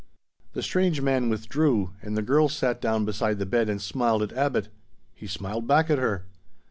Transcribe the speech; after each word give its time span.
The 0.53 0.63
strange 0.63 0.99
man 0.99 1.29
withdrew, 1.29 1.91
and 2.01 2.17
the 2.17 2.23
girl 2.23 2.49
sat 2.49 2.81
down 2.81 3.05
beside 3.05 3.37
the 3.37 3.45
bed 3.45 3.69
and 3.69 3.79
smiled 3.79 4.23
at 4.23 4.33
Abbot. 4.33 4.69
He 5.13 5.27
smiled 5.27 5.67
back 5.67 5.91
at 5.91 5.99
her. 5.99 6.25